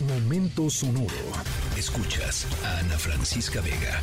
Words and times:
Momento 0.00 0.70
sonoro. 0.70 1.08
Escuchas 1.76 2.46
a 2.64 2.78
Ana 2.78 2.96
Francisca 2.96 3.60
Vega. 3.60 4.00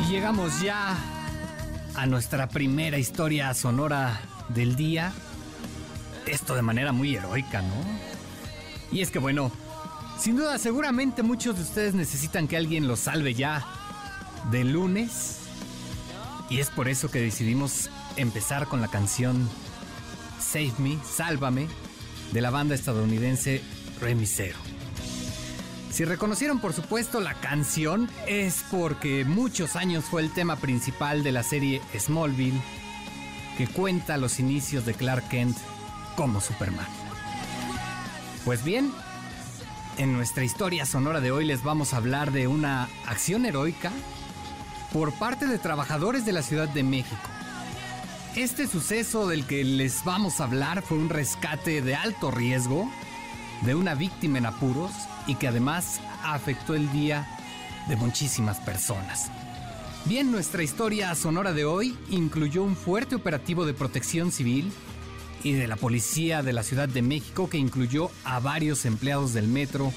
Y 0.00 0.10
llegamos 0.10 0.62
ya 0.62 0.96
a 1.94 2.06
nuestra 2.06 2.48
primera 2.48 2.96
historia 2.96 3.52
sonora 3.52 4.18
del 4.48 4.76
día. 4.76 5.12
Esto 6.26 6.54
de 6.54 6.62
manera 6.62 6.92
muy 6.92 7.16
heroica, 7.16 7.60
¿no? 7.60 7.74
Y 8.90 9.02
es 9.02 9.10
que 9.10 9.18
bueno, 9.18 9.52
sin 10.18 10.36
duda 10.36 10.58
seguramente 10.58 11.22
muchos 11.22 11.56
de 11.56 11.62
ustedes 11.62 11.94
necesitan 11.94 12.48
que 12.48 12.56
alguien 12.56 12.88
los 12.88 13.00
salve 13.00 13.34
ya 13.34 13.64
de 14.50 14.64
lunes. 14.64 15.38
Y 16.48 16.60
es 16.60 16.70
por 16.70 16.88
eso 16.88 17.10
que 17.10 17.20
decidimos 17.20 17.90
empezar 18.16 18.66
con 18.68 18.80
la 18.80 18.88
canción 18.88 19.48
Save 20.38 20.74
Me, 20.78 20.98
Sálvame, 21.04 21.68
de 22.32 22.40
la 22.40 22.50
banda 22.50 22.74
estadounidense 22.74 23.62
Remisero. 24.00 24.58
Si 25.90 26.04
reconocieron 26.04 26.60
por 26.60 26.74
supuesto 26.74 27.20
la 27.20 27.34
canción 27.34 28.10
es 28.26 28.64
porque 28.70 29.24
muchos 29.24 29.76
años 29.76 30.04
fue 30.04 30.22
el 30.22 30.30
tema 30.30 30.56
principal 30.56 31.22
de 31.22 31.32
la 31.32 31.42
serie 31.42 31.80
Smallville 31.98 32.60
que 33.56 33.66
cuenta 33.66 34.18
los 34.18 34.38
inicios 34.38 34.84
de 34.84 34.92
Clark 34.92 35.28
Kent 35.30 35.56
como 36.14 36.40
Superman. 36.42 36.86
Pues 38.44 38.62
bien, 38.62 38.92
en 39.98 40.12
nuestra 40.12 40.44
historia 40.44 40.84
sonora 40.84 41.20
de 41.20 41.30
hoy 41.30 41.44
les 41.44 41.62
vamos 41.62 41.94
a 41.94 41.98
hablar 41.98 42.32
de 42.32 42.46
una 42.46 42.88
acción 43.06 43.46
heroica 43.46 43.90
por 44.92 45.12
parte 45.12 45.46
de 45.46 45.58
trabajadores 45.58 46.24
de 46.26 46.32
la 46.32 46.42
Ciudad 46.42 46.68
de 46.68 46.82
México. 46.82 47.28
Este 48.34 48.66
suceso 48.66 49.26
del 49.26 49.46
que 49.46 49.64
les 49.64 50.04
vamos 50.04 50.40
a 50.40 50.44
hablar 50.44 50.82
fue 50.82 50.98
un 50.98 51.08
rescate 51.08 51.80
de 51.80 51.94
alto 51.94 52.30
riesgo 52.30 52.90
de 53.62 53.74
una 53.74 53.94
víctima 53.94 54.38
en 54.38 54.46
apuros 54.46 54.92
y 55.26 55.36
que 55.36 55.48
además 55.48 56.00
afectó 56.22 56.74
el 56.74 56.90
día 56.92 57.26
de 57.88 57.96
muchísimas 57.96 58.58
personas. 58.60 59.30
Bien, 60.04 60.30
nuestra 60.30 60.62
historia 60.62 61.14
sonora 61.14 61.52
de 61.52 61.64
hoy 61.64 61.96
incluyó 62.10 62.62
un 62.62 62.76
fuerte 62.76 63.14
operativo 63.14 63.64
de 63.64 63.74
protección 63.74 64.30
civil 64.30 64.72
y 65.46 65.52
de 65.52 65.68
la 65.68 65.76
policía 65.76 66.42
de 66.42 66.52
la 66.52 66.64
Ciudad 66.64 66.88
de 66.88 67.02
México 67.02 67.48
que 67.48 67.56
incluyó 67.56 68.10
a 68.24 68.40
varios 68.40 68.84
empleados 68.84 69.32
del 69.32 69.46
metro. 69.46 69.92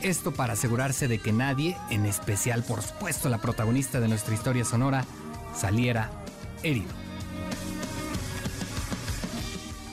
Esto 0.00 0.30
para 0.30 0.52
asegurarse 0.52 1.08
de 1.08 1.18
que 1.18 1.32
nadie, 1.32 1.76
en 1.90 2.06
especial 2.06 2.62
por 2.62 2.82
supuesto 2.82 3.28
la 3.28 3.38
protagonista 3.38 3.98
de 3.98 4.06
nuestra 4.06 4.32
historia 4.32 4.64
sonora, 4.64 5.04
saliera 5.56 6.08
herido. 6.62 6.92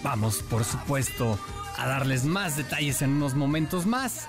Vamos, 0.04 0.44
por 0.44 0.64
supuesto, 0.64 1.40
a 1.76 1.88
darles 1.88 2.26
más 2.26 2.56
detalles 2.56 3.02
en 3.02 3.14
unos 3.14 3.34
momentos 3.34 3.88
más. 3.88 4.28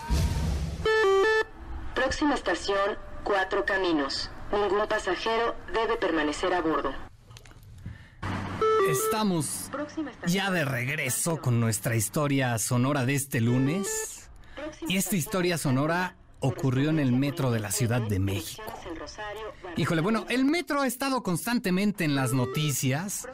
Próxima 1.94 2.34
estación, 2.34 2.96
Cuatro 3.22 3.66
Caminos. 3.66 4.30
Ningún 4.50 4.88
pasajero 4.88 5.54
debe 5.74 5.98
permanecer 5.98 6.54
a 6.54 6.62
bordo. 6.62 7.09
Estamos 8.90 9.70
ya 10.26 10.50
de 10.50 10.64
regreso 10.64 11.40
con 11.40 11.60
nuestra 11.60 11.94
historia 11.94 12.58
sonora 12.58 13.06
de 13.06 13.14
este 13.14 13.40
lunes. 13.40 14.28
Y 14.88 14.96
esta 14.96 15.14
historia 15.14 15.58
sonora 15.58 16.16
ocurrió 16.40 16.90
en 16.90 16.98
el 16.98 17.12
metro 17.12 17.52
de 17.52 17.60
la 17.60 17.70
Ciudad 17.70 18.00
de 18.00 18.18
México. 18.18 18.64
Híjole, 19.76 20.00
bueno, 20.00 20.26
el 20.28 20.44
metro 20.44 20.80
ha 20.80 20.88
estado 20.88 21.22
constantemente 21.22 22.02
en 22.02 22.16
las 22.16 22.32
noticias. 22.32 23.28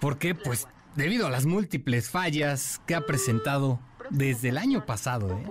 Porque, 0.00 0.34
pues, 0.34 0.68
debido 0.96 1.26
a 1.26 1.30
las 1.30 1.46
múltiples 1.46 2.10
fallas 2.10 2.82
que 2.86 2.94
ha 2.94 3.06
presentado 3.06 3.80
desde 4.10 4.50
el 4.50 4.58
año 4.58 4.84
pasado, 4.84 5.30
¿eh? 5.38 5.46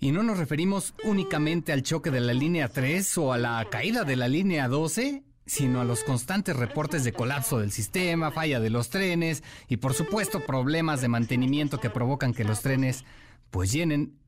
Y 0.00 0.12
no 0.12 0.22
nos 0.22 0.36
referimos 0.36 0.92
únicamente 1.04 1.72
al 1.72 1.82
choque 1.82 2.10
de 2.10 2.20
la 2.20 2.34
línea 2.34 2.68
3 2.68 3.16
o 3.16 3.32
a 3.32 3.38
la 3.38 3.66
caída 3.70 4.04
de 4.04 4.16
la 4.16 4.28
línea 4.28 4.68
12, 4.68 5.22
sino 5.46 5.80
a 5.80 5.84
los 5.84 6.04
constantes 6.04 6.56
reportes 6.56 7.04
de 7.04 7.12
colapso 7.12 7.58
del 7.58 7.72
sistema, 7.72 8.30
falla 8.30 8.60
de 8.60 8.70
los 8.70 8.90
trenes 8.90 9.42
y 9.68 9.76
por 9.76 9.94
supuesto 9.94 10.44
problemas 10.44 11.00
de 11.00 11.08
mantenimiento 11.08 11.80
que 11.80 11.90
provocan 11.90 12.32
que 12.32 12.44
los 12.44 12.60
trenes 12.60 13.04
pues 13.50 13.72
llenen 13.72 14.18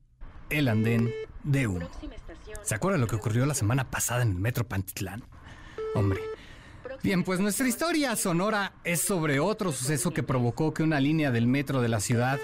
el 0.49 0.67
andén 0.67 1.11
de 1.43 1.67
humo. 1.67 1.89
¿Se 2.63 2.75
acuerdan 2.75 3.01
lo 3.01 3.07
que 3.07 3.15
ocurrió 3.15 3.45
la 3.45 3.53
semana 3.53 3.89
pasada 3.89 4.21
en 4.21 4.31
el 4.31 4.39
metro 4.39 4.67
Pantitlán? 4.67 5.23
Hombre. 5.95 6.21
Bien, 7.03 7.23
pues 7.23 7.39
nuestra 7.39 7.67
historia 7.67 8.15
sonora 8.15 8.73
es 8.83 9.01
sobre 9.01 9.39
otro 9.39 9.71
suceso 9.71 10.11
que 10.11 10.23
provocó 10.23 10.73
que 10.73 10.83
una 10.83 10.99
línea 10.99 11.31
del 11.31 11.47
metro 11.47 11.81
de 11.81 11.89
la 11.89 11.99
ciudad 11.99 12.39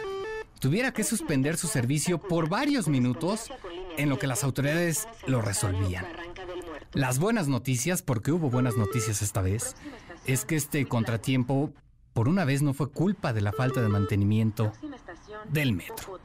tuviera 0.59 0.93
que 0.93 1.03
suspender 1.03 1.57
su 1.57 1.67
servicio 1.67 2.19
por 2.19 2.47
varios 2.47 2.87
minutos 2.87 3.51
en 3.97 4.09
lo 4.09 4.17
que 4.17 4.27
las 4.27 4.43
autoridades 4.43 5.07
lo 5.27 5.41
resolvían. 5.41 6.05
Las 6.93 7.17
buenas 7.17 7.47
noticias, 7.47 8.03
porque 8.03 8.31
hubo 8.31 8.51
buenas 8.51 8.77
noticias 8.77 9.23
esta 9.23 9.41
vez, 9.41 9.75
es 10.25 10.45
que 10.45 10.55
este 10.55 10.85
contratiempo 10.85 11.71
por 12.13 12.29
una 12.29 12.45
vez 12.45 12.61
no 12.61 12.73
fue 12.73 12.91
culpa 12.91 13.33
de 13.33 13.41
la 13.41 13.51
falta 13.51 13.81
de 13.81 13.89
mantenimiento 13.89 14.71
del 15.49 15.73
metro. 15.73 16.19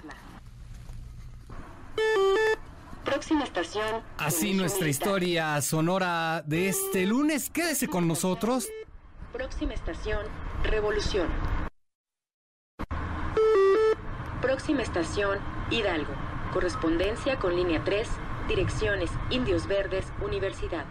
Próxima 3.02 3.44
estación. 3.44 4.02
Así 4.18 4.52
nuestra 4.52 4.88
historia 4.88 5.58
sonora 5.62 6.42
de 6.46 6.68
este 6.68 7.06
lunes. 7.06 7.48
Quédese 7.48 7.88
con 7.88 8.06
nosotros. 8.06 8.68
Próxima 9.32 9.72
estación, 9.72 10.26
Revolución. 10.64 11.28
Próxima 14.42 14.82
estación, 14.82 15.38
Hidalgo. 15.70 16.12
Correspondencia 16.52 17.38
con 17.38 17.56
línea 17.56 17.82
3, 17.84 18.08
direcciones 18.48 19.10
Indios 19.30 19.68
Verdes, 19.68 20.06
Universidad. 20.24 20.86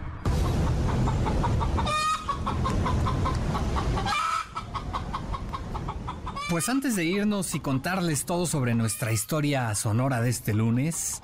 Pues 6.48 6.68
antes 6.70 6.96
de 6.96 7.04
irnos 7.04 7.54
y 7.54 7.60
contarles 7.60 8.24
todo 8.24 8.46
sobre 8.46 8.74
nuestra 8.74 9.12
historia 9.12 9.74
sonora 9.74 10.22
de 10.22 10.30
este 10.30 10.54
lunes, 10.54 11.20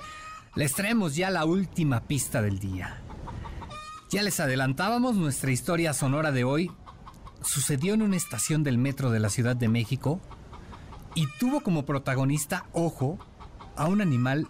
les 0.53 0.73
traemos 0.73 1.15
ya 1.15 1.31
la 1.31 1.45
última 1.45 2.01
pista 2.01 2.43
del 2.43 2.59
día. 2.59 3.01
Ya 4.11 4.21
les 4.21 4.39
adelantábamos, 4.39 5.15
nuestra 5.15 5.51
historia 5.51 5.93
sonora 5.93 6.31
de 6.31 6.43
hoy 6.43 6.71
sucedió 7.41 7.95
en 7.95 8.03
una 8.03 8.17
estación 8.17 8.63
del 8.63 8.77
metro 8.77 9.09
de 9.09 9.19
la 9.19 9.29
Ciudad 9.29 9.55
de 9.55 9.67
México 9.67 10.19
y 11.15 11.27
tuvo 11.39 11.61
como 11.61 11.85
protagonista, 11.85 12.65
ojo, 12.73 13.17
a 13.75 13.87
un 13.87 14.01
animal 14.01 14.47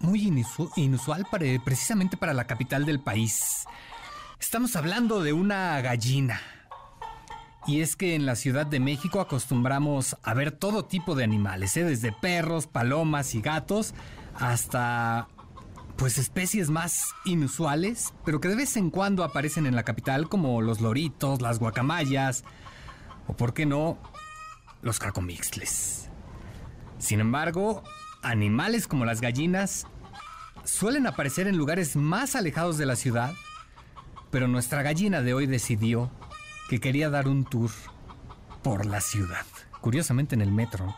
muy 0.00 0.44
inusual 0.76 1.26
para, 1.30 1.46
precisamente 1.64 2.16
para 2.16 2.34
la 2.34 2.46
capital 2.46 2.84
del 2.84 3.00
país. 3.00 3.64
Estamos 4.40 4.74
hablando 4.76 5.22
de 5.22 5.32
una 5.32 5.80
gallina. 5.80 6.40
Y 7.66 7.82
es 7.82 7.94
que 7.94 8.14
en 8.14 8.24
la 8.24 8.36
Ciudad 8.36 8.66
de 8.66 8.80
México 8.80 9.20
acostumbramos 9.20 10.16
a 10.22 10.34
ver 10.34 10.50
todo 10.50 10.86
tipo 10.86 11.14
de 11.14 11.24
animales, 11.24 11.76
¿eh? 11.76 11.84
desde 11.84 12.10
perros, 12.10 12.66
palomas 12.66 13.34
y 13.34 13.42
gatos, 13.42 13.94
hasta 14.34 15.28
pues 15.96 16.16
especies 16.16 16.70
más 16.70 17.10
inusuales, 17.26 18.14
pero 18.24 18.40
que 18.40 18.48
de 18.48 18.56
vez 18.56 18.78
en 18.78 18.88
cuando 18.88 19.22
aparecen 19.22 19.66
en 19.66 19.76
la 19.76 19.82
capital 19.82 20.30
como 20.30 20.62
los 20.62 20.80
loritos, 20.80 21.42
las 21.42 21.58
guacamayas, 21.58 22.44
o 23.26 23.36
por 23.36 23.52
qué 23.52 23.66
no, 23.66 23.98
los 24.80 24.98
cacomixles. 24.98 26.08
Sin 26.98 27.20
embargo, 27.20 27.82
animales 28.22 28.86
como 28.86 29.04
las 29.04 29.20
gallinas 29.20 29.86
suelen 30.64 31.06
aparecer 31.06 31.46
en 31.46 31.56
lugares 31.56 31.96
más 31.96 32.36
alejados 32.36 32.78
de 32.78 32.86
la 32.86 32.96
ciudad, 32.96 33.32
pero 34.30 34.48
nuestra 34.48 34.82
gallina 34.82 35.22
de 35.22 35.34
hoy 35.34 35.46
decidió 35.46 36.10
que 36.68 36.80
quería 36.80 37.10
dar 37.10 37.28
un 37.28 37.44
tour 37.44 37.70
por 38.62 38.86
la 38.86 39.00
ciudad, 39.00 39.46
curiosamente 39.80 40.34
en 40.34 40.42
el 40.42 40.52
metro. 40.52 40.94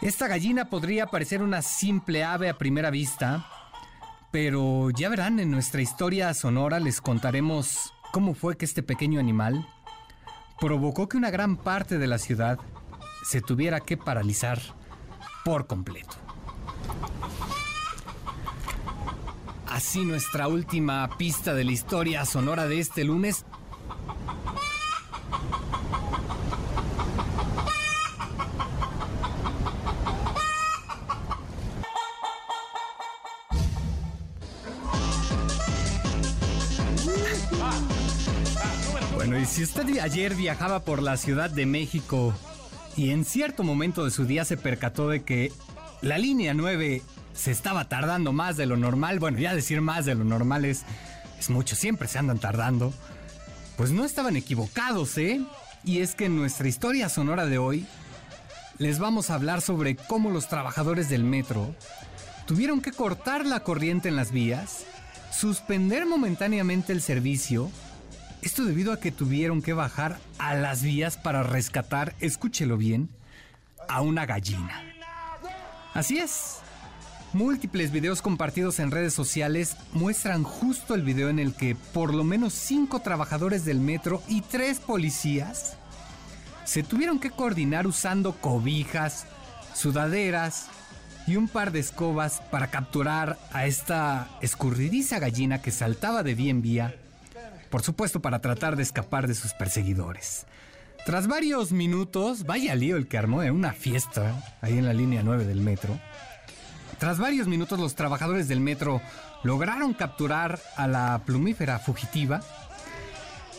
Esta 0.00 0.28
gallina 0.28 0.70
podría 0.70 1.06
parecer 1.06 1.42
una 1.42 1.62
simple 1.62 2.22
ave 2.22 2.48
a 2.48 2.58
primera 2.58 2.90
vista, 2.90 3.46
pero 4.30 4.90
ya 4.90 5.08
verán, 5.08 5.40
en 5.40 5.50
nuestra 5.50 5.82
historia 5.82 6.32
sonora 6.34 6.78
les 6.78 7.00
contaremos 7.00 7.92
cómo 8.12 8.34
fue 8.34 8.56
que 8.56 8.64
este 8.64 8.82
pequeño 8.82 9.18
animal 9.18 9.66
provocó 10.60 11.08
que 11.08 11.16
una 11.16 11.30
gran 11.30 11.56
parte 11.56 11.98
de 11.98 12.06
la 12.06 12.18
ciudad 12.18 12.58
se 13.24 13.40
tuviera 13.40 13.80
que 13.80 13.96
paralizar 13.96 14.60
por 15.48 15.66
completo. 15.66 16.14
Así 19.66 20.04
nuestra 20.04 20.46
última 20.46 21.08
pista 21.16 21.54
de 21.54 21.64
la 21.64 21.72
historia 21.72 22.26
sonora 22.26 22.66
de 22.66 22.80
este 22.80 23.02
lunes. 23.02 23.46
Bueno, 39.14 39.38
y 39.38 39.46
si 39.46 39.62
usted 39.62 39.98
ayer 39.98 40.34
viajaba 40.34 40.80
por 40.80 41.02
la 41.02 41.16
Ciudad 41.16 41.48
de 41.48 41.64
México 41.64 42.34
y 42.98 43.12
en 43.12 43.24
cierto 43.24 43.62
momento 43.62 44.04
de 44.04 44.10
su 44.10 44.26
día 44.26 44.44
se 44.44 44.56
percató 44.56 45.08
de 45.08 45.22
que 45.22 45.52
la 46.02 46.18
línea 46.18 46.52
9 46.52 47.00
se 47.32 47.52
estaba 47.52 47.88
tardando 47.88 48.32
más 48.32 48.56
de 48.56 48.66
lo 48.66 48.76
normal, 48.76 49.20
bueno, 49.20 49.38
ya 49.38 49.54
decir 49.54 49.80
más 49.80 50.04
de 50.04 50.16
lo 50.16 50.24
normal 50.24 50.64
es, 50.64 50.82
es 51.38 51.48
mucho, 51.48 51.76
siempre 51.76 52.08
se 52.08 52.18
andan 52.18 52.40
tardando, 52.40 52.92
pues 53.76 53.92
no 53.92 54.04
estaban 54.04 54.34
equivocados, 54.36 55.16
¿eh? 55.16 55.40
Y 55.84 56.00
es 56.00 56.16
que 56.16 56.24
en 56.24 56.34
nuestra 56.34 56.66
historia 56.66 57.08
sonora 57.08 57.46
de 57.46 57.58
hoy 57.58 57.86
les 58.78 58.98
vamos 58.98 59.30
a 59.30 59.34
hablar 59.34 59.60
sobre 59.60 59.94
cómo 59.94 60.30
los 60.30 60.48
trabajadores 60.48 61.08
del 61.08 61.22
metro 61.22 61.76
tuvieron 62.46 62.80
que 62.80 62.90
cortar 62.90 63.46
la 63.46 63.60
corriente 63.60 64.08
en 64.08 64.16
las 64.16 64.32
vías, 64.32 64.84
suspender 65.30 66.04
momentáneamente 66.04 66.92
el 66.92 67.00
servicio, 67.00 67.70
esto 68.42 68.64
debido 68.64 68.92
a 68.92 69.00
que 69.00 69.12
tuvieron 69.12 69.62
que 69.62 69.72
bajar 69.72 70.18
a 70.38 70.54
las 70.54 70.82
vías 70.82 71.16
para 71.16 71.42
rescatar, 71.42 72.14
escúchelo 72.20 72.76
bien, 72.76 73.08
a 73.88 74.00
una 74.00 74.26
gallina. 74.26 74.82
Así 75.94 76.18
es. 76.18 76.58
Múltiples 77.32 77.90
videos 77.90 78.22
compartidos 78.22 78.78
en 78.78 78.90
redes 78.90 79.12
sociales 79.12 79.76
muestran 79.92 80.44
justo 80.44 80.94
el 80.94 81.02
video 81.02 81.28
en 81.28 81.38
el 81.38 81.54
que 81.54 81.76
por 81.92 82.14
lo 82.14 82.24
menos 82.24 82.54
cinco 82.54 83.00
trabajadores 83.00 83.66
del 83.66 83.80
metro 83.80 84.22
y 84.28 84.40
tres 84.40 84.80
policías 84.80 85.76
se 86.64 86.82
tuvieron 86.82 87.18
que 87.18 87.30
coordinar 87.30 87.86
usando 87.86 88.32
cobijas, 88.32 89.26
sudaderas 89.74 90.68
y 91.26 91.36
un 91.36 91.48
par 91.48 91.70
de 91.70 91.80
escobas 91.80 92.40
para 92.50 92.70
capturar 92.70 93.38
a 93.52 93.66
esta 93.66 94.28
escurridiza 94.40 95.18
gallina 95.18 95.60
que 95.60 95.70
saltaba 95.70 96.22
de 96.22 96.34
vía 96.34 96.50
en 96.50 96.62
vía, 96.62 96.94
por 97.70 97.82
supuesto 97.82 98.20
para 98.20 98.40
tratar 98.40 98.76
de 98.76 98.82
escapar 98.82 99.28
de 99.28 99.34
sus 99.34 99.52
perseguidores. 99.54 100.46
Tras 101.06 101.26
varios 101.26 101.72
minutos, 101.72 102.44
vaya 102.44 102.74
lío 102.74 102.96
el 102.96 103.08
que 103.08 103.18
armó 103.18 103.42
en 103.42 103.52
una 103.52 103.72
fiesta 103.72 104.58
ahí 104.60 104.76
en 104.76 104.84
la 104.84 104.92
línea 104.92 105.22
9 105.22 105.44
del 105.44 105.60
metro. 105.60 105.98
Tras 106.98 107.18
varios 107.18 107.46
minutos 107.46 107.78
los 107.78 107.94
trabajadores 107.94 108.48
del 108.48 108.60
metro 108.60 109.00
lograron 109.42 109.94
capturar 109.94 110.60
a 110.76 110.86
la 110.88 111.22
plumífera 111.24 111.78
fugitiva. 111.78 112.40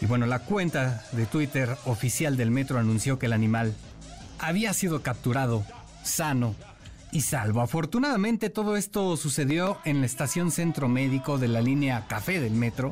Y 0.01 0.05
bueno, 0.05 0.25
la 0.25 0.39
cuenta 0.39 1.03
de 1.13 1.25
Twitter 1.25 1.75
oficial 1.85 2.37
del 2.37 2.51
metro 2.51 2.79
anunció 2.79 3.17
que 3.17 3.27
el 3.27 3.33
animal 3.33 3.73
había 4.39 4.73
sido 4.73 5.01
capturado, 5.01 5.65
sano 6.03 6.55
y 7.11 7.21
salvo. 7.21 7.61
Afortunadamente 7.61 8.49
todo 8.49 8.75
esto 8.75 9.15
sucedió 9.17 9.79
en 9.85 10.01
la 10.01 10.05
estación 10.05 10.51
centro 10.51 10.87
médico 10.87 11.37
de 11.37 11.47
la 11.47 11.61
línea 11.61 12.05
Café 12.07 12.39
del 12.39 12.53
metro. 12.53 12.91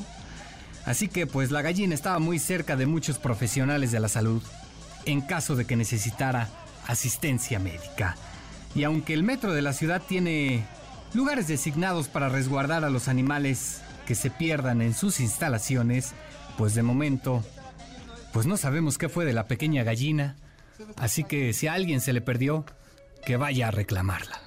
Así 0.87 1.09
que 1.09 1.27
pues 1.27 1.51
la 1.51 1.61
gallina 1.61 1.93
estaba 1.93 2.17
muy 2.17 2.39
cerca 2.39 2.77
de 2.77 2.85
muchos 2.85 3.19
profesionales 3.19 3.91
de 3.91 3.99
la 3.99 4.07
salud 4.07 4.41
en 5.05 5.19
caso 5.19 5.57
de 5.57 5.65
que 5.65 5.75
necesitara 5.75 6.49
asistencia 6.87 7.59
médica. 7.59 8.15
Y 8.73 8.85
aunque 8.85 9.13
el 9.13 9.21
metro 9.21 9.53
de 9.53 9.61
la 9.61 9.73
ciudad 9.73 10.01
tiene 10.01 10.65
lugares 11.13 11.49
designados 11.49 12.07
para 12.07 12.29
resguardar 12.29 12.85
a 12.85 12.89
los 12.89 13.09
animales 13.09 13.81
que 14.05 14.15
se 14.15 14.29
pierdan 14.29 14.81
en 14.81 14.93
sus 14.93 15.19
instalaciones, 15.19 16.13
pues 16.57 16.73
de 16.73 16.83
momento, 16.83 17.43
pues 18.31 18.45
no 18.45 18.55
sabemos 18.55 18.97
qué 18.97 19.09
fue 19.09 19.25
de 19.25 19.33
la 19.33 19.47
pequeña 19.47 19.83
gallina, 19.83 20.37
así 20.95 21.25
que 21.25 21.51
si 21.51 21.67
a 21.67 21.73
alguien 21.73 21.99
se 21.99 22.13
le 22.13 22.21
perdió, 22.21 22.65
que 23.25 23.35
vaya 23.35 23.67
a 23.67 23.71
reclamarla. 23.71 24.46